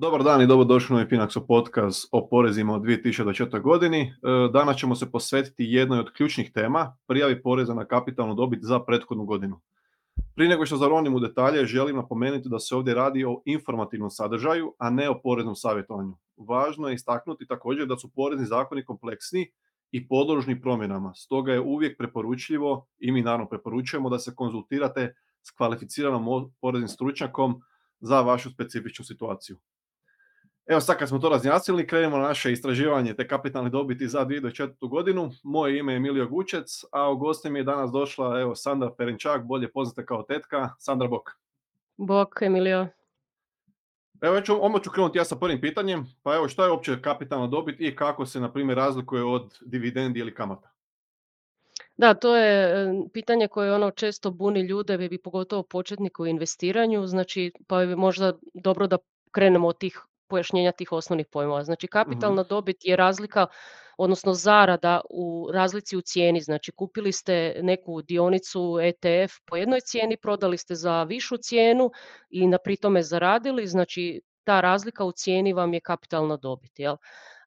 [0.00, 3.60] Dobar dan i dobrodošli u Finaxo podcast o porezima u 2024.
[3.60, 4.00] godini.
[4.00, 4.12] E,
[4.52, 9.24] danas ćemo se posvetiti jednoj od ključnih tema, prijavi poreza na kapitalnu dobit za prethodnu
[9.24, 9.60] godinu.
[10.34, 14.74] Prije nego što zaronim u detalje, želim napomenuti da se ovdje radi o informativnom sadržaju,
[14.78, 16.16] a ne o poreznom savjetovanju.
[16.36, 19.50] Važno je istaknuti također da su porezni zakoni kompleksni
[19.90, 25.50] i podložni promjenama, stoga je uvijek preporučljivo i mi naravno preporučujemo da se konzultirate s
[25.50, 27.60] kvalificiranom poreznim stručnjakom
[28.00, 29.56] za vašu specifičnu situaciju.
[30.70, 34.88] Evo sad kad smo to razjasnili, krenemo na naše istraživanje te kapitalne dobiti za 2024.
[34.88, 35.30] godinu.
[35.42, 39.44] Moje ime je Emilio Gučec, a u gosti mi je danas došla evo, Sandra Perenčak,
[39.44, 40.70] bolje poznata kao tetka.
[40.78, 41.30] Sandra Bok.
[41.96, 42.86] Bok, Emilio.
[44.20, 46.06] Evo, ću, odmah ću krenuti ja sa prvim pitanjem.
[46.22, 50.20] Pa evo, što je uopće kapitalna dobit i kako se, na primjer, razlikuje od dividendi
[50.20, 50.70] ili kamata?
[51.96, 52.74] Da, to je
[53.12, 58.32] pitanje koje ono često buni ljude, i pogotovo početniku u investiranju, znači pa je možda
[58.54, 58.98] dobro da
[59.30, 61.64] krenemo od tih pojašnjenja tih osnovnih pojmova.
[61.64, 63.46] Znači kapitalna dobit je razlika
[63.98, 66.40] odnosno zarada u razlici u cijeni.
[66.40, 71.90] Znači kupili ste neku dionicu ETF po jednoj cijeni, prodali ste za višu cijenu
[72.30, 76.78] i na pritome zaradili, znači ta razlika u cijeni vam je kapitalna dobit.
[76.78, 76.96] Jel?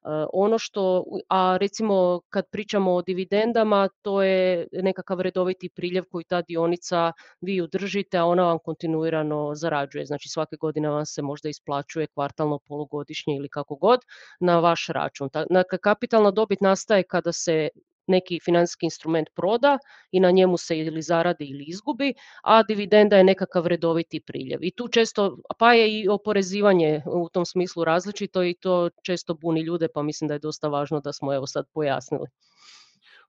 [0.04, 6.24] Eh, ono što, a recimo kad pričamo o dividendama, to je nekakav redoviti priljev koji
[6.24, 10.06] ta dionica vi ju držite, a ona vam kontinuirano zarađuje.
[10.06, 14.00] Znači svake godine vam se možda isplaćuje kvartalno, polugodišnje ili kako god
[14.40, 15.28] na vaš račun.
[15.50, 17.68] Dakle, kapitalna dobit nastaje kada se
[18.06, 19.78] neki financijski instrument proda
[20.12, 24.58] i na njemu se ili zaradi ili izgubi, a dividenda je nekakav redoviti priljev.
[24.62, 29.60] I tu često, pa je i oporezivanje u tom smislu različito i to često buni
[29.60, 32.26] ljude, pa mislim da je dosta važno da smo evo sad pojasnili.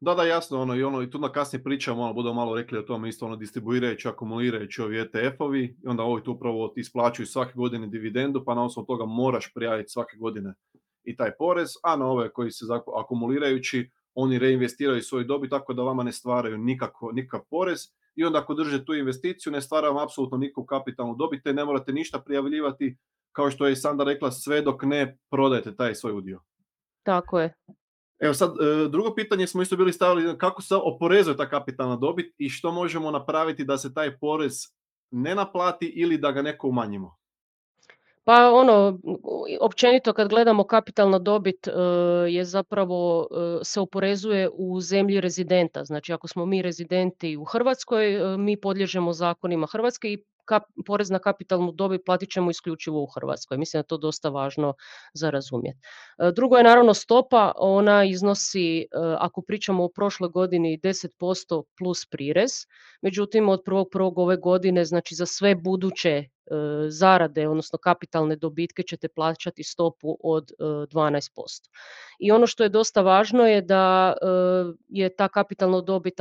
[0.01, 2.77] Da, da, jasno, ono, i ono, i tu na kasnije pričamo, ono, budemo malo rekli
[2.77, 7.53] o tome isto, ono, distribuirajući, akumulirajući ovi ETF-ovi, i onda ovi tu upravo isplaćuju svake
[7.55, 10.53] godine dividendu, pa na osnovu toga moraš prijaviti svake godine
[11.03, 12.65] i taj porez, a na ove koji se
[13.03, 17.79] akumulirajući, oni reinvestiraju svoju dobit tako da vama ne stvaraju nikako, nikakav porez
[18.15, 21.65] i onda ako drže tu investiciju ne stvara vam apsolutno nikakvu kapitalnu dobit te ne
[21.65, 22.97] morate ništa prijavljivati
[23.31, 26.41] kao što je i Sanda rekla sve dok ne prodajete taj svoj udio.
[27.03, 27.53] Tako je.
[28.19, 32.33] Evo sad, e, drugo pitanje smo isto bili stavili kako se oporezuje ta kapitalna dobit
[32.37, 34.53] i što možemo napraviti da se taj porez
[35.11, 37.17] ne naplati ili da ga neko umanjimo?
[38.25, 38.99] Pa ono,
[39.61, 41.71] općenito kad gledamo kapitalna dobit e,
[42.29, 45.83] je zapravo e, se oporezuje u zemlji rezidenta.
[45.83, 50.23] Znači ako smo mi rezidenti u Hrvatskoj, e, mi podliježemo zakonima Hrvatske i
[50.85, 53.57] porez na kapitalnu dobit platit ćemo isključivo u Hrvatskoj.
[53.57, 54.73] Mislim da je to dosta važno
[55.13, 55.79] za razumjeti.
[56.35, 58.87] Drugo je naravno stopa, ona iznosi,
[59.17, 62.51] ako pričamo o prošloj godini, 10% plus prirez.
[63.01, 64.13] Međutim, od 1.1.
[64.15, 66.23] ove godine, znači za sve buduće
[66.89, 71.29] zarade, odnosno kapitalne dobitke ćete plaćati stopu od 12%.
[71.65, 71.69] E,
[72.19, 74.25] I ono što je dosta važno je da e,
[74.89, 76.13] je ta kapitalna dobit,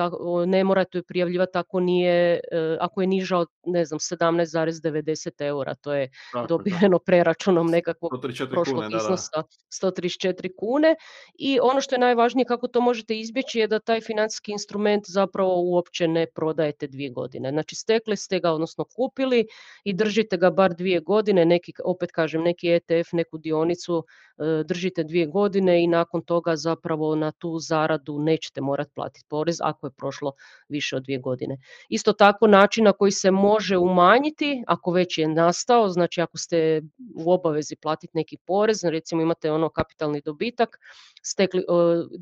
[0.46, 2.40] ne morate ju prijavljivati ako, nije,
[2.80, 6.10] ako je niža od ne znam, 17,90 eura, to je
[6.48, 8.12] dobiveno preračunom nekakvog
[8.50, 9.42] prošlog iznosa
[9.82, 10.94] 134 kune.
[11.34, 15.62] I ono što je najvažnije kako to možete izbjeći je da taj financijski instrument zapravo
[15.62, 17.50] uopće ne prodajete dvije godine.
[17.50, 19.46] Znači stekli ste ga, odnosno kupili
[19.84, 24.04] i držite držite ga bar dvije godine, neki, opet kažem, neki ETF, neku dionicu
[24.38, 29.58] e, držite dvije godine i nakon toga zapravo na tu zaradu nećete morati platiti porez
[29.60, 30.32] ako je prošlo
[30.68, 31.58] više od dvije godine.
[31.88, 36.82] Isto tako način na koji se može umanjiti, ako već je nastao, znači ako ste
[37.14, 40.78] u obavezi platiti neki porez, recimo imate ono kapitalni dobitak,
[41.22, 41.64] stekli, e,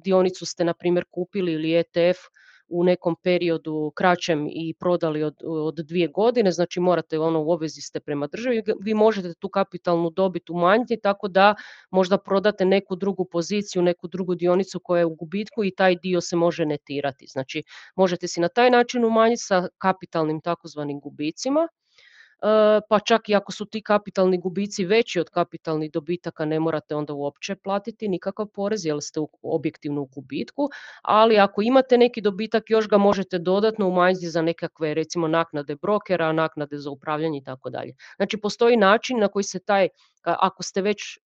[0.04, 2.18] dionicu ste na primjer kupili ili ETF
[2.72, 7.80] u nekom periodu kraćem i prodali od, od dvije godine, znači morate ono u obvezi
[7.80, 11.54] ste prema državi, vi možete tu kapitalnu dobit umanjiti tako da
[11.90, 16.20] možda prodate neku drugu poziciju, neku drugu dionicu koja je u gubitku i taj dio
[16.20, 17.26] se može netirati.
[17.26, 17.62] Znači
[17.96, 21.68] možete si na taj način umanjiti sa kapitalnim takozvanim gubicima
[22.88, 27.12] pa čak i ako su ti kapitalni gubici veći od kapitalnih dobitaka ne morate onda
[27.12, 30.68] uopće platiti nikakav porez jer ste objektivno u gubitku,
[31.02, 36.32] ali ako imate neki dobitak još ga možete dodatno umanjiti za nekakve recimo naknade brokera,
[36.32, 37.94] naknade za upravljanje i tako dalje.
[38.16, 39.88] Znači postoji način na koji se taj,
[40.22, 41.18] ako ste već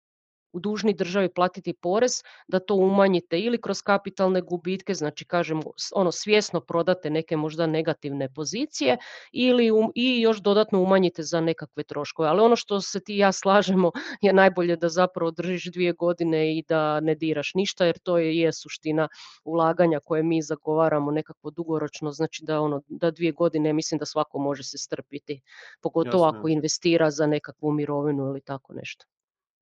[0.53, 5.63] dužni državi platiti porez, da to umanjite ili kroz kapitalne gubitke, znači kažem
[5.95, 8.97] ono svjesno prodate neke možda negativne pozicije
[9.33, 12.29] ili i još dodatno umanjite za nekakve troškove.
[12.29, 13.91] Ali ono što se ti i ja slažemo
[14.27, 18.39] je najbolje da zapravo držiš dvije godine i da ne diraš ništa jer to je,
[18.39, 19.09] je suština
[19.45, 24.39] ulaganja koje mi zagovaramo nekako dugoročno, znači da ono da dvije godine mislim da svako
[24.39, 25.41] može se strpiti,
[25.81, 29.07] pogotovo ako investira za nekakvu mirovinu ili tako nešto.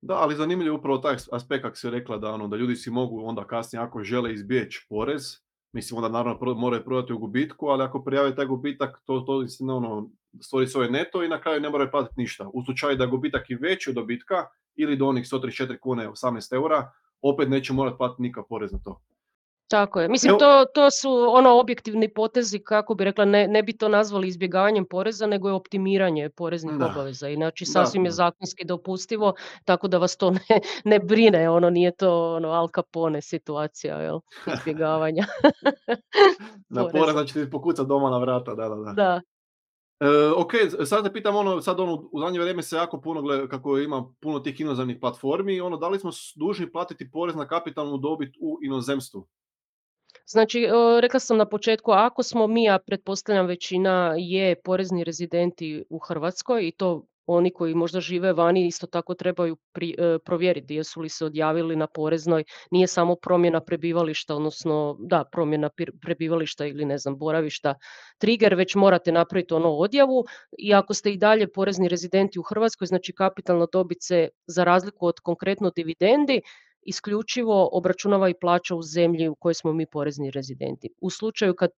[0.06, 3.24] Da, ali zanimljivo upravo taj aspekt kako si rekla da, ono, da ljudi si mogu
[3.24, 5.22] onda kasnije ako žele izbjeći porez,
[5.72, 10.10] mislim onda naravno moraju prodati u gubitku, ali ako prijave taj gubitak, to, to ono,
[10.40, 12.48] stvori svoje neto i na kraju ne moraju platiti ništa.
[12.52, 14.46] U slučaju da je gubitak i veći od dobitka
[14.76, 16.92] ili do onih 134 kune 18 eura,
[17.22, 19.00] opet neće morati platiti nikakav porez na to.
[19.68, 20.08] Tako je.
[20.08, 24.28] Mislim, to, to su ono objektivni potezi, kako bi rekla, ne, ne bi to nazvali
[24.28, 27.28] izbjegavanjem poreza, nego je optimiranje poreznih obaveza.
[27.28, 29.34] Inači, sasvim je zakonski dopustivo,
[29.64, 34.20] tako da vas to ne, ne brine, ono nije to ono Al Capone situacija, jel?
[34.58, 35.24] Izbjegavanja.
[36.68, 38.92] na porez, znači ti pokuca doma na vrata, da, da, da.
[38.92, 39.20] Da,
[40.00, 40.52] E, ok,
[40.86, 44.12] sad te pitam ono, sad ono, u zadnje vrijeme se jako puno gleda, kako ima
[44.20, 48.58] puno tih inozemnih platformi, ono, da li smo dužni platiti porez na kapitalnu dobit u
[48.62, 49.26] inozemstvu?
[50.26, 50.66] Znači,
[51.00, 56.68] rekla sam na početku, ako smo mi, a pretpostavljam većina je porezni rezidenti u Hrvatskoj
[56.68, 61.24] i to oni koji možda žive vani isto tako trebaju e, provjeriti jesu li se
[61.24, 62.44] odjavili na poreznoj.
[62.70, 67.74] Nije samo promjena prebivališta, odnosno da, promjena prebivališta ili ne znam, boravišta
[68.18, 70.24] trigger, već morate napraviti ono odjavu
[70.58, 75.06] i ako ste i dalje porezni rezidenti u Hrvatskoj, znači kapitalna dobit se za razliku
[75.06, 76.40] od konkretno dividendi
[76.86, 80.88] isključivo obračunava i plaća u zemlji u kojoj smo mi porezni rezidenti.
[81.00, 81.70] U slučaju kad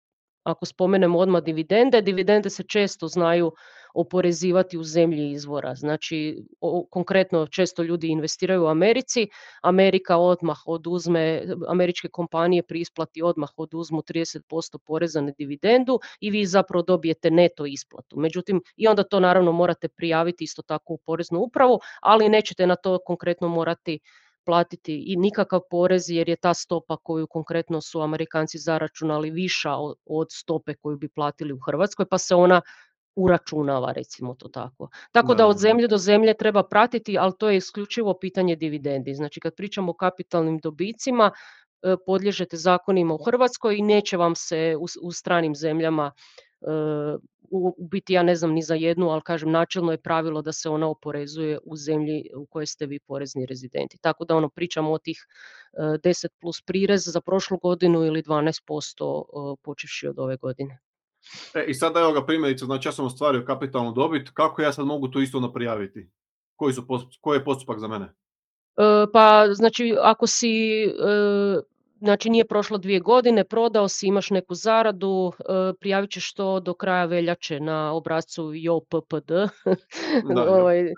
[0.47, 3.53] ako spomenemo odmah dividende, dividende se često znaju
[3.95, 5.75] oporezivati u zemlji izvora.
[5.75, 6.45] Znači,
[6.91, 9.29] konkretno često ljudi investiraju u Americi,
[9.63, 16.47] Amerika odmah oduzme, američke kompanije pri isplati odmah oduzmu 30% poreza na dividendu i vi
[16.47, 18.17] zapravo dobijete neto isplatu.
[18.19, 22.77] Međutim, i onda to naravno morate prijaviti isto tako u poreznu upravu, ali nećete na
[22.77, 23.99] to konkretno morati
[24.47, 29.73] platiti i nikakav porez jer je ta stopa koju konkretno su Amerikanci zaračunali viša
[30.07, 32.61] od stope koju bi platili u Hrvatskoj pa se ona
[33.17, 34.89] uračunava recimo to tako.
[35.13, 39.15] Tako da od zemlje do zemlje treba pratiti, ali to je isključivo pitanje dividendi.
[39.15, 41.31] Znači kad pričamo o kapitalnim dobicima,
[41.83, 46.13] e, podliježete zakonima u Hrvatskoj i neće vam se u, stranim zemljama
[47.51, 50.69] u biti ja ne znam ni za jednu, ali kažem načelno je pravilo da se
[50.69, 53.99] ona oporezuje u zemlji u kojoj ste vi porezni rezidenti.
[54.01, 55.27] Tako da ono pričamo o tih
[55.79, 60.79] 10 e, plus prirez za prošlu godinu ili 12% počevši od ove godine.
[61.55, 64.87] E, I sada evo ga primjerice, znači ja sam ostvario kapitalnu dobit, kako ja sad
[64.87, 66.11] mogu to isto naprijaviti?
[66.57, 66.87] Koji, su,
[67.21, 68.05] koji je postupak za mene?
[68.07, 70.93] E, pa znači ako si e,
[72.07, 75.43] znači nije prošlo dvije godine, prodao si, imaš neku zaradu, e,
[75.81, 79.31] prijavit ćeš to do kraja veljače na obrazcu JOPPD.
[80.59, 80.93] ovaj,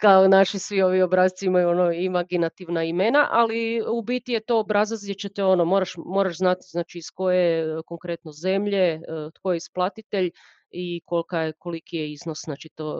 [0.00, 5.00] kao naši svi ovi obrazci imaju ono imaginativna imena, ali u biti je to obrazac
[5.02, 9.00] gdje ćete ono, moraš, moraš znati znači iz koje e, konkretno zemlje, e,
[9.34, 10.30] tko je isplatitelj
[10.70, 12.96] i kolika je, koliki je iznos znači to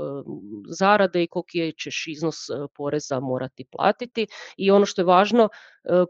[0.68, 2.36] zarade i koliki ćeš iznos
[2.76, 4.26] poreza morati platiti.
[4.56, 5.48] I ono što je važno,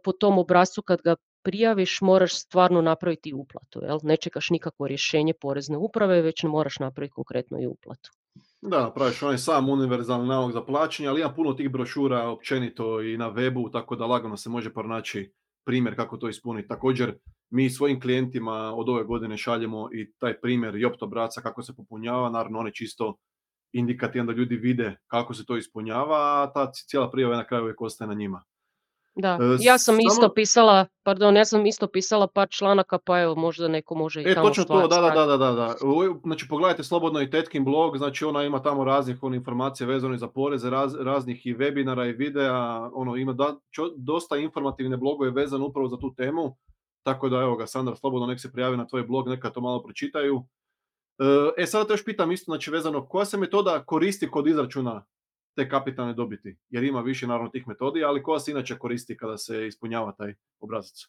[0.05, 3.81] po tom obrazcu kad ga prijaviš moraš stvarno napraviti uplatu.
[3.83, 3.99] Jel?
[4.03, 8.11] Ne čekaš nikakvo rješenje porezne uprave, već moraš napraviti konkretno i uplatu.
[8.61, 13.17] Da, praviš onaj sam univerzalni nalog za plaćanje, ali ima puno tih brošura općenito i
[13.17, 15.33] na webu, tako da lagano se može pronaći
[15.65, 16.69] primjer kako to ispuniti.
[16.69, 17.15] Također,
[17.51, 22.31] mi svojim klijentima od ove godine šaljemo i taj primjer JOPT obraca kako se popunjava,
[22.31, 23.17] naravno on je čisto
[23.73, 27.81] indikativan da ljudi vide kako se to ispunjava, a ta cijela prijava na kraju uvijek
[27.81, 28.45] ostaje na njima.
[29.15, 33.35] Da, e, ja sam isto pisala, pardon, ja sam isto pisala par članaka, pa evo
[33.35, 35.75] možda neko može i e, tamo točno to, da, da, da, da, da.
[36.25, 40.29] Znači pogledajte slobodno i Tetkin blog, znači ona ima tamo raznih on, informacija vezane za
[40.29, 40.71] poreze,
[41.01, 43.57] raznih i webinara i videa, ono ima da,
[43.97, 46.57] dosta informativne blogove vezane upravo za tu temu,
[47.03, 49.83] tako da evo ga Sandra, slobodno nek se prijavi na tvoj blog, neka to malo
[49.83, 50.43] pročitaju.
[51.19, 55.05] E, e sada te još pitam isto, znači vezano, koja se metoda koristi kod izračuna
[55.55, 59.39] te kapitalne dobiti, jer ima više naravno tih metodi, ali koja se inače koristi kada
[59.39, 61.07] se ispunjava taj obrazac?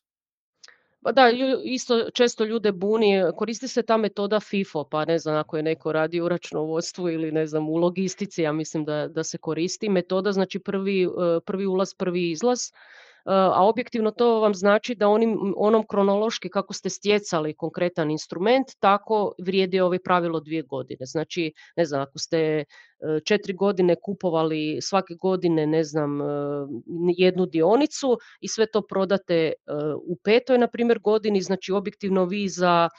[1.04, 1.30] Pa da,
[1.64, 5.92] isto često ljude buni, koristi se ta metoda FIFO, pa ne znam ako je neko
[5.92, 9.90] radi u računovodstvu ili ne znam u logistici, ja mislim da, da se koristi.
[9.90, 11.08] Metoda znači prvi, e,
[11.46, 12.72] prvi ulaz, prvi izlaz
[13.26, 19.34] a objektivno to vam znači da onim, onom kronološki kako ste stjecali konkretan instrument, tako
[19.40, 21.06] vrijedi ovaj pravilo dvije godine.
[21.06, 22.66] Znači, ne znam, ako ste e,
[23.26, 26.26] četiri godine kupovali svake godine, ne znam, e,
[27.18, 29.54] jednu dionicu i sve to prodate e,
[30.06, 32.90] u petoj, na primjer, godini, znači objektivno vi za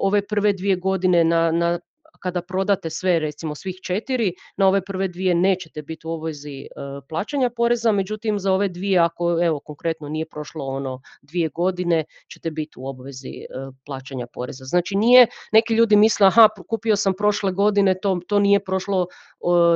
[0.00, 1.78] ove prve dvije godine na, na
[2.18, 6.66] kada prodate sve, recimo svih četiri, na ove prve dvije nećete biti u obvezi e,
[7.08, 12.50] plaćanja poreza, međutim za ove dvije, ako evo konkretno nije prošlo ono dvije godine, ćete
[12.50, 13.46] biti u obvezi e,
[13.86, 14.64] plaćanja poreza.
[14.64, 19.06] Znači nije, neki ljudi misle, aha, kupio sam prošle godine, to, to nije prošlo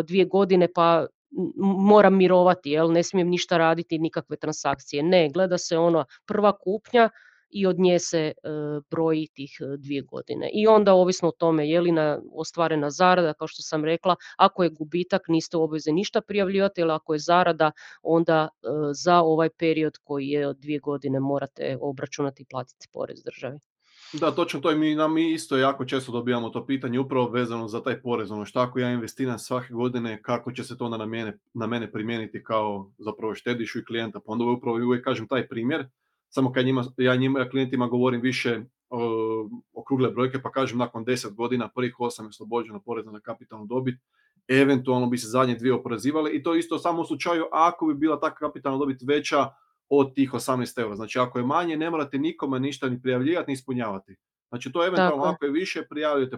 [0.04, 1.06] dvije godine, pa
[1.56, 5.02] moram mirovati, jel, ne smijem ništa raditi, nikakve transakcije.
[5.02, 7.10] Ne, gleda se ono prva kupnja
[7.52, 8.32] i od nje se e,
[8.90, 10.50] broji tih e, dvije godine.
[10.54, 14.62] I onda ovisno o tome je li na, ostvarena zarada, kao što sam rekla, ako
[14.62, 19.48] je gubitak niste u obvezi ništa prijavljivati, ili ako je zarada onda e, za ovaj
[19.58, 23.58] period koji je od dvije godine morate obračunati i platiti porez državi.
[24.12, 27.68] Da, točno to i mi, nam mi isto jako često dobijamo to pitanje upravo vezano
[27.68, 30.96] za taj porez, ono šta ako ja investiram svake godine, kako će se to onda
[30.96, 35.28] na mene, na mene primijeniti kao zapravo štedišu i klijenta, pa onda upravo uvijek kažem
[35.28, 35.86] taj primjer,
[36.34, 38.60] samo kad njima, ja njima klijentima govorim više
[38.90, 43.66] o, okrugle brojke, pa kažem nakon 10 godina prvih 8 je oslobođeno poreza na kapitalnu
[43.66, 44.00] dobit,
[44.48, 48.20] eventualno bi se zadnje dvije oporezivale i to isto samo u slučaju ako bi bila
[48.20, 49.48] ta kapitalna dobit veća
[49.88, 50.96] od tih 18 eura.
[50.96, 54.16] Znači ako je manje ne morate nikome ništa ni prijavljivati ni ispunjavati.
[54.48, 56.36] Znači to eventualno ako je više prijavljujete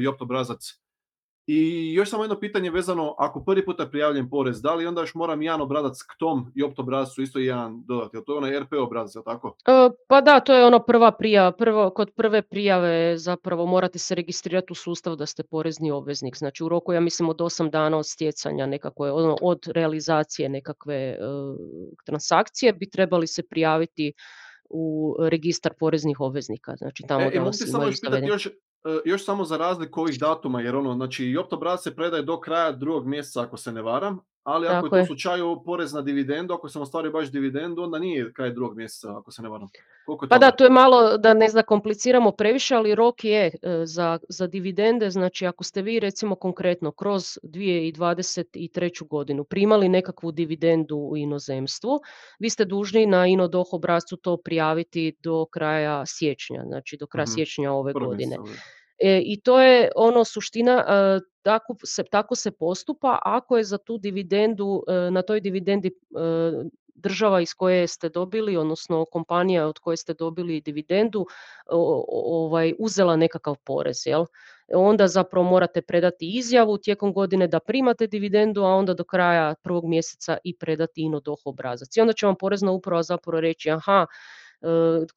[0.00, 0.83] JOPT obrazac
[1.46, 5.14] i još samo jedno pitanje vezano, ako prvi puta prijavljen porez, da li onda još
[5.14, 8.16] moram jedan obrazac k tom i opt obrazcu isto jedan dodati?
[8.26, 9.56] To je onaj RP obrazac, tako?
[9.66, 11.52] E, pa da, to je ono prva prijava.
[11.52, 16.36] Prvo, kod prve prijave zapravo morate se registrirati u sustav da ste porezni obveznik.
[16.36, 21.18] Znači u roku, ja mislim, od 8 dana od stjecanja nekakve, ono, od realizacije nekakve
[21.20, 21.56] uh,
[22.06, 24.12] transakcije bi trebali se prijaviti
[24.70, 26.76] u registar poreznih obveznika.
[26.76, 28.50] Znači tamo e, da vas samo još pitati još, E,
[29.04, 32.72] još samo za razliku ovih datuma, jer ono, znači i optobrat se predaje do kraja
[32.72, 36.54] drugog mjeseca ako se ne varam, ali ako je to u slučaju porez na dividendu,
[36.54, 39.68] ako sam ostvario baš dividendu, onda nije kraj drugog mjeseca ako se ne varam.
[40.06, 43.52] Koliko pa da, to je malo da ne zakompliciramo previše, ali rok je e,
[43.84, 49.06] za, za dividende, znači ako ste vi recimo konkretno kroz 2023.
[49.08, 52.00] godinu primali nekakvu dividendu u inozemstvu,
[52.38, 57.34] vi ste dužni na INODOH obrazcu to prijaviti do kraja siječnja, znači do kraja mm
[57.34, 58.36] siječnja ove godine.
[58.98, 63.78] E, I to je ono suština, e, tako, se, tako se postupa ako je za
[63.78, 65.90] tu dividendu, e, na toj dividendi
[66.94, 71.26] država iz koje ste dobili, odnosno kompanija od koje ste dobili dividendu,
[72.08, 74.06] ovaj, uzela nekakav porez.
[74.06, 74.24] Jel?
[74.74, 79.84] Onda zapravo morate predati izjavu tijekom godine da primate dividendu, a onda do kraja prvog
[79.84, 81.96] mjeseca i predati ino doh obrazac.
[81.96, 84.06] I onda će vam porezna uprava zapravo reći, aha, E,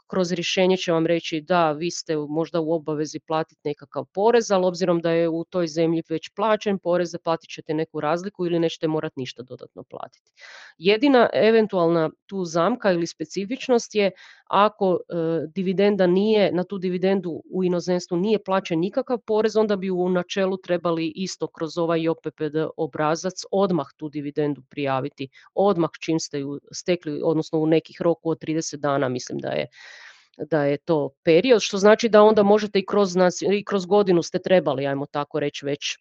[0.07, 4.65] kroz rješenje će vam reći da vi ste možda u obavezi platiti nekakav porez, ali
[4.65, 8.87] obzirom da je u toj zemlji već plaćen porez, platit ćete neku razliku ili nećete
[8.87, 10.31] morati ništa dodatno platiti.
[10.77, 14.11] Jedina eventualna tu zamka ili specifičnost je
[14.49, 15.15] ako e,
[15.55, 20.57] dividenda nije, na tu dividendu u inozemstvu nije plaćen nikakav porez, onda bi u načelu
[20.57, 27.21] trebali isto kroz ovaj JOPPD obrazac odmah tu dividendu prijaviti, odmah čim ste ju stekli,
[27.23, 29.67] odnosno u nekih roku od 30 dana, mislim da je
[30.37, 33.15] da je to period, što znači da onda možete i kroz,
[33.53, 35.97] i kroz godinu ste trebali, ajmo tako reći, već e,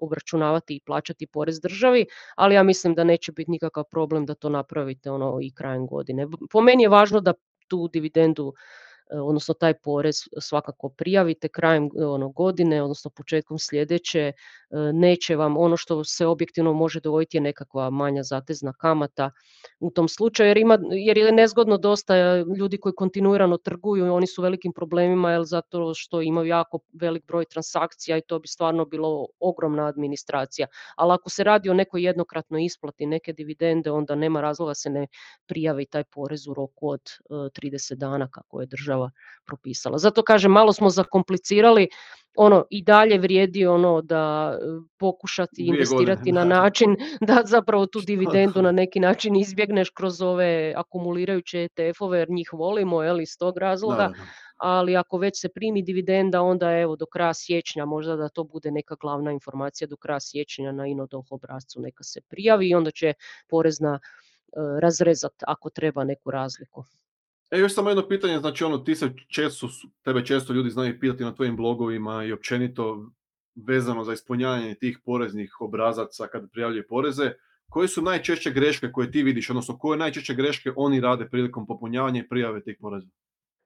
[0.00, 4.48] obračunavati i plaćati porez državi, ali ja mislim da neće biti nikakav problem da to
[4.48, 6.26] napravite ono i krajem godine.
[6.50, 7.34] Po meni je važno da
[7.68, 14.20] tu dividendu E, odnosno taj porez svakako prijavite krajem e, ono, godine, odnosno početkom sljedeće,
[14.20, 14.32] e,
[14.92, 19.30] neće vam ono što se objektivno može dogoditi je nekakva manja zatezna kamata
[19.80, 24.42] u tom slučaju, jer, ima, jer je nezgodno dosta ljudi koji kontinuirano trguju, oni su
[24.42, 29.26] velikim problemima jer zato što imaju jako velik broj transakcija i to bi stvarno bilo
[29.40, 30.66] ogromna administracija.
[30.96, 35.06] Ali ako se radi o nekoj jednokratnoj isplati neke dividende, onda nema razloga se ne
[35.46, 38.93] prijavi taj porez u roku od 30 dana kako je država
[39.46, 39.98] propisala.
[39.98, 41.88] Zato kažem, malo smo zakomplicirali,
[42.36, 44.64] ono i dalje vrijedi ono da e,
[44.98, 46.96] pokušati investirati na način
[47.28, 53.02] da zapravo tu dividendu na neki način izbjegneš kroz ove akumulirajuće ETF-ove jer njih volimo
[53.02, 54.12] je iz tog razloga.
[54.56, 58.70] ali ako već se primi dividenda, onda evo do kraja siječnja, možda da to bude
[58.70, 63.12] neka glavna informacija do kraja siječnja na INODOH obrazcu neka se prijavi i onda će
[63.48, 64.00] porezna e,
[64.80, 66.84] razrezati ako treba neku razliku.
[67.54, 69.68] E, još samo jedno pitanje, znači ono, ti se često,
[70.02, 73.10] tebe često ljudi znaju pitati na tvojim blogovima i općenito
[73.66, 77.32] vezano za ispunjavanje tih poreznih obrazaca kad prijavljaju poreze.
[77.68, 82.20] Koje su najčešće greške koje ti vidiš, odnosno koje najčešće greške oni rade prilikom popunjavanja
[82.20, 83.08] i prijave tih poreza?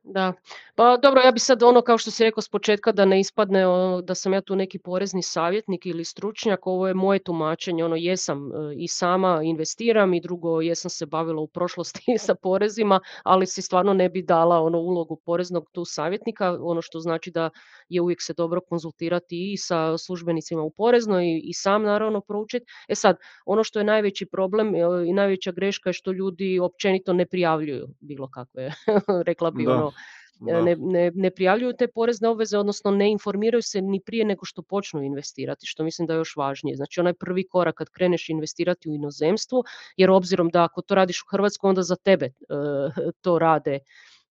[0.02, 0.32] Da,
[0.74, 3.66] pa dobro, ja bi sad ono kao što si rekao s početka da ne ispadne
[3.66, 7.96] ono, da sam ja tu neki porezni savjetnik ili stručnjak, ovo je moje tumačenje, ono
[7.96, 13.46] jesam e, i sama investiram i drugo jesam se bavila u prošlosti sa porezima, ali
[13.46, 17.50] si stvarno ne bi dala ono ulogu poreznog tu savjetnika, ono što znači da
[17.88, 22.66] je uvijek se dobro konzultirati i sa službenicima u poreznoj i, i sam naravno proučiti.
[22.88, 27.12] E sad, ono što je najveći problem e, i najveća greška je što ljudi općenito
[27.12, 28.72] ne prijavljuju bilo kakve,
[29.28, 29.92] rekla bi ono
[30.40, 34.62] ne, ne, ne prijavljuju te porezne obveze, odnosno ne informiraju se ni prije nego što
[34.62, 36.76] počnu investirati, što mislim da je još važnije.
[36.76, 39.64] Znači onaj prvi korak kad kreneš investirati u inozemstvu,
[39.96, 42.30] jer obzirom da ako to radiš u Hrvatskoj, onda za tebe
[43.22, 43.78] to rade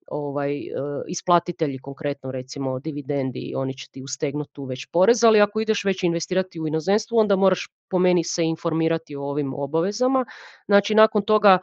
[0.07, 0.61] ovaj,
[1.07, 6.03] isplatitelji konkretno recimo dividendi, oni će ti ustegnuti tu već porez, ali ako ideš već
[6.03, 10.25] investirati u inozemstvu onda moraš po meni se informirati o ovim obavezama.
[10.65, 11.59] Znači nakon toga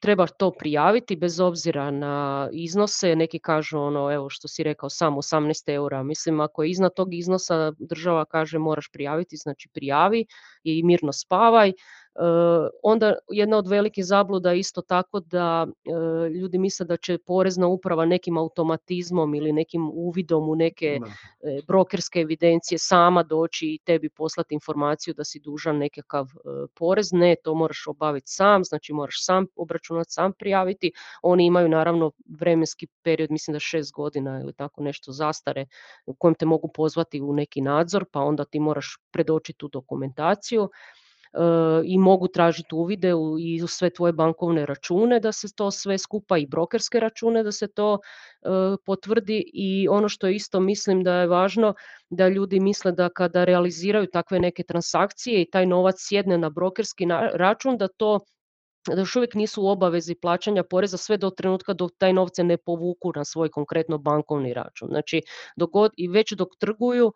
[0.00, 5.22] treba to prijaviti bez obzira na iznose, neki kažu ono evo što si rekao samo
[5.22, 10.26] 18 eura, mislim ako je iznad tog iznosa država kaže moraš prijaviti, znači prijavi
[10.64, 11.72] i mirno spavaj.
[12.82, 15.66] Onda jedna od velikih zabluda je isto tako da
[16.34, 20.98] ljudi misle da će porezna uprava nekim automatizmom ili nekim uvidom u neke
[21.66, 26.26] brokerske evidencije sama doći i tebi poslati informaciju da si dužan nekakav
[26.74, 27.12] porez.
[27.12, 30.92] Ne, to moraš obaviti sam, znači moraš sam obračunati, sam prijaviti.
[31.22, 35.66] Oni imaju naravno vremenski period, mislim da šest godina ili tako nešto zastare
[36.06, 40.70] u kojem te mogu pozvati u neki nadzor, pa onda ti moraš predočiti tu dokumentaciju
[41.84, 45.98] i mogu tražiti uvide u, i u sve tvoje bankovne račune da se to sve
[45.98, 47.98] skupa i brokerske račune da se to
[48.86, 51.74] potvrdi i ono što isto mislim da je važno
[52.10, 57.06] da ljudi misle da kada realiziraju takve neke transakcije i taj novac sjedne na brokerski
[57.34, 58.20] račun da to
[58.88, 62.56] da još uvijek nisu u obavezi plaćanja poreza sve do trenutka dok taj novce ne
[62.56, 64.88] povuku na svoj konkretno bankovni račun.
[64.88, 65.22] Znači
[65.56, 67.12] dok i već dok trguju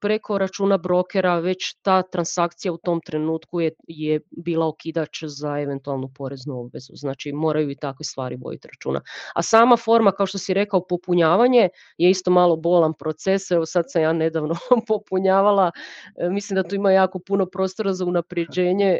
[0.00, 6.10] preko računa brokera već ta transakcija u tom trenutku je, je bila okidač za eventualnu
[6.14, 6.92] poreznu obvezu.
[6.94, 9.00] Znači moraju i takve stvari voditi računa.
[9.34, 13.50] A sama forma, kao što si rekao, popunjavanje je isto malo bolan proces.
[13.50, 14.54] Evo sad sam ja nedavno
[14.88, 15.70] popunjavala.
[16.16, 18.98] E, mislim da tu ima jako puno prostora za unapređenje e,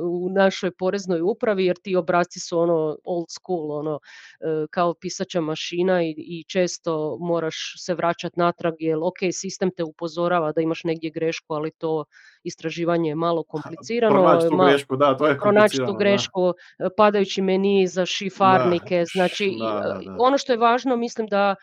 [0.00, 4.00] u našoj poreznoj upravi jer ti obrazci su ono old school, ono
[4.40, 9.84] e, kao pisača mašina i, i često moraš se vraćati natrag jer ok, sistem te
[9.84, 12.04] upozorava upozorava da imaš negdje grešku, ali to
[12.42, 14.14] istraživanje je malo komplicirano.
[14.14, 19.50] Pronaći tu grešku, da, to je Pronaći tu grešku, e, padajući meni za šifarnike, znači
[20.26, 21.54] ono što je važno, mislim da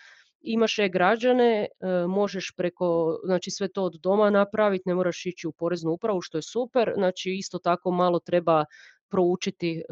[0.41, 5.51] imaš e-građane, e, možeš preko, znači sve to od doma napraviti, ne moraš ići u
[5.51, 8.65] poreznu upravu, što je super, znači isto tako malo treba
[9.13, 9.83] proučiti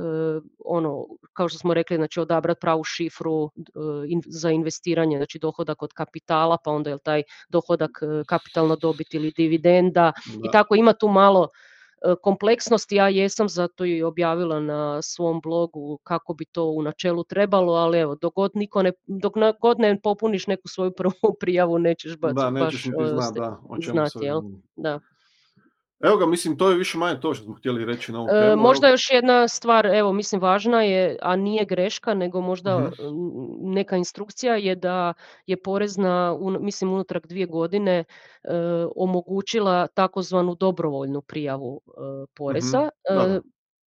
[0.66, 3.52] ono, kao što smo rekli, znači odabrati pravu šifru
[4.26, 7.92] za investiranje, znači dohodak od kapitala, pa onda je taj dohodak
[8.28, 10.12] kapitalna dobit ili dividenda
[10.46, 11.48] i tako ima tu malo
[12.22, 17.74] kompleksnosti, ja jesam zato i objavila na svom blogu kako bi to u načelu trebalo,
[17.74, 22.18] ali evo, dok god, niko ne, dok god ne popuniš neku svoju prvu prijavu, nećeš
[22.18, 23.60] baš, da, nećeš baš zna, da,
[23.92, 24.42] znati, jel?
[24.76, 25.00] Da.
[26.04, 28.52] Evo ga, mislim, to je više manje to što smo htjeli reći na ovu temu.
[28.52, 32.94] E, možda još jedna stvar, evo, mislim, važna je, a nije greška, nego možda mhm.
[33.62, 35.14] neka instrukcija je da
[35.46, 38.06] je porezna, mislim, unutrag dvije godine e,
[38.96, 42.90] omogućila takozvanu dobrovoljnu prijavu e, poreza.
[43.12, 43.38] Mhm.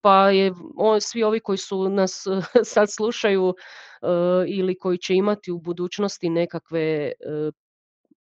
[0.01, 0.53] Pa je,
[1.01, 2.25] svi ovi koji su nas
[2.75, 3.55] sad slušaju
[4.49, 7.13] ili koji će imati u budućnosti nekakve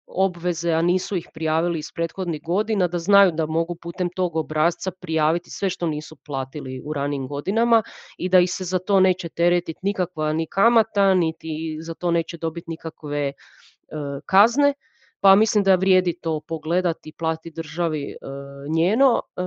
[0.07, 4.91] obveze, a nisu ih prijavili iz prethodnih godina, da znaju da mogu putem tog obrazca
[4.91, 7.83] prijaviti sve što nisu platili u ranim godinama
[8.19, 12.37] i da ih se za to neće teretiti nikakva ni kamata, niti za to neće
[12.37, 13.33] dobiti nikakve e,
[14.27, 14.75] kazne
[15.23, 18.17] pa mislim da vrijedi to pogledati i plati državi e,
[18.69, 19.23] njeno.
[19.37, 19.43] E,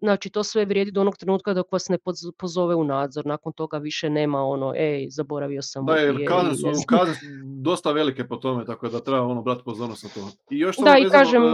[0.00, 1.98] znači to sve vrijedi do onog trenutka dok vas ne
[2.38, 3.26] pozove u nadzor.
[3.26, 5.86] Nakon toga više nema ono, ej, zaboravio sam.
[5.86, 9.62] Da, jer kazne su, kazne su dosta velike po tome, tako da treba ono brati
[9.64, 10.30] pozornost na to.
[10.50, 11.52] I još da, i kažem, uh,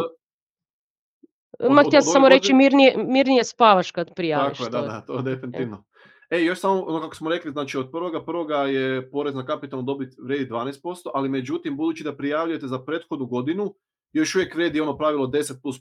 [1.70, 4.59] Ma htio samo reći, mirnije, mirnije spavaš kad prijaviš.
[4.59, 5.85] Tako je, da, da, to definitivno.
[6.35, 9.83] E, još samo ono kako smo rekli, znači od prvoga prvoga je porez na kapitalnu
[9.83, 13.75] dobit vredi 12%, ali međutim, budući da prijavljujete za prethodnu godinu,
[14.12, 15.81] još uvijek vredi ono pravilo 10 plus,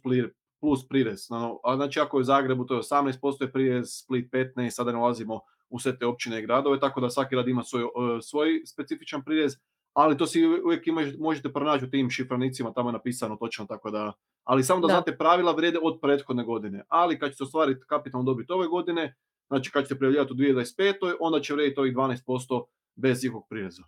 [0.59, 1.27] plus prirez.
[1.63, 4.97] a znači ako je u Zagrebu to je 18% je prirez, Split 15, sada ne
[4.97, 5.39] ulazimo
[5.69, 7.83] u sve te općine i gradove, tako da svaki grad ima svoj,
[8.21, 9.55] svoj specifičan prirez,
[9.93, 10.83] ali to si uvijek
[11.19, 14.13] možete pronaći u tim šifranicima, tamo je napisano točno, tako da,
[14.43, 14.93] ali samo da, da.
[14.93, 19.15] znate pravila vrede od prethodne godine, ali kad ćete ostvariti kapitalnu dobit ove godine,
[19.53, 21.15] Znači kad ćete prijavljivati u 2025.
[21.19, 23.83] onda će vrijediti ovih 12% bez ikog prireza.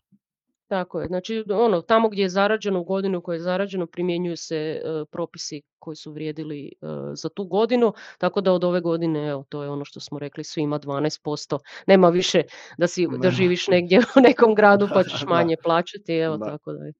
[0.67, 4.55] Tako je, znači ono, tamo gdje je zarađeno u godinu koje je zarađeno primjenjuju se
[4.57, 9.45] e, propisi koji su vrijedili e, za tu godinu, tako da od ove godine, evo,
[9.49, 11.57] to je ono što smo rekli, svima 12%.
[11.87, 12.43] Nema više
[12.77, 16.85] da, si, da živiš negdje u nekom gradu pa ćeš manje plaćati, evo tako da
[16.85, 16.93] je.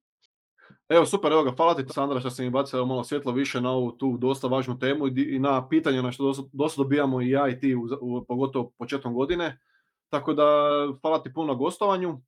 [0.90, 3.72] Evo super, evo ga, hvala ti Sandra što si mi bacila malo svjetlo više na
[3.72, 7.60] ovu tu dosta važnu temu i na pitanje na što dosta dobijamo i ja i
[7.60, 7.76] ti,
[8.28, 9.60] pogotovo početkom godine.
[10.10, 10.44] Tako da
[11.02, 12.22] hvala ti puno na gostovanju.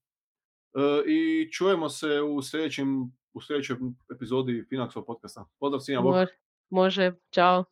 [1.07, 3.77] i čujemo se u sljedećim u sljedećoj
[4.15, 5.45] epizodi Finaxov podcasta.
[5.59, 6.27] Pozdrav svima,
[6.69, 7.63] može, čao.